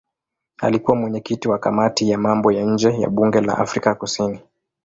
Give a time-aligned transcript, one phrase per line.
[0.57, 4.39] Alikuwa mwenyekiti wa kamati ya mambo ya nje ya bunge la Afrika Kusini.